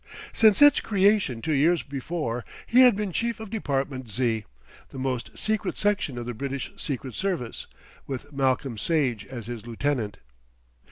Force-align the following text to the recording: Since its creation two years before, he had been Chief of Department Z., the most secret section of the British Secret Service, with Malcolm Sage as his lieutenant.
Since 0.33 0.63
its 0.63 0.79
creation 0.79 1.43
two 1.43 1.53
years 1.53 1.83
before, 1.83 2.43
he 2.65 2.79
had 2.79 2.95
been 2.95 3.11
Chief 3.11 3.39
of 3.39 3.51
Department 3.51 4.09
Z., 4.09 4.45
the 4.89 4.97
most 4.97 5.37
secret 5.37 5.77
section 5.77 6.17
of 6.17 6.25
the 6.25 6.33
British 6.33 6.71
Secret 6.75 7.13
Service, 7.13 7.67
with 8.07 8.33
Malcolm 8.33 8.79
Sage 8.79 9.27
as 9.27 9.45
his 9.45 9.67
lieutenant. 9.67 10.17